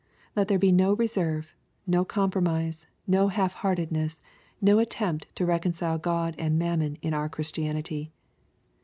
Let 0.35 0.47
there 0.47 0.57
be 0.57 0.71
no 0.71 0.93
reserve, 0.93 1.55
no 1.85 2.03
compromise, 2.03 2.87
no 3.05 3.27
half 3.27 3.53
heartedness, 3.53 4.19
no 4.59 4.79
attempt 4.79 5.27
to 5.35 5.45
reconcile 5.45 5.99
God 5.99 6.33
and 6.39 6.57
mammon 6.57 6.97
in 7.03 7.13
our 7.13 7.29
Christianity. 7.29 8.11